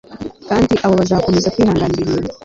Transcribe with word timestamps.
Kandi 0.47 0.73
abo 0.83 0.93
bazakomeza 1.01 1.51
kwihanganira 1.53 2.01
ibintu 2.03 2.29